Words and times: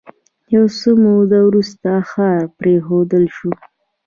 یو 0.55 0.65
څه 0.77 0.89
موده 1.03 1.39
وروسته 1.47 1.89
ښار 2.09 2.41
پرېښودل 2.59 3.25
شو. 3.35 3.51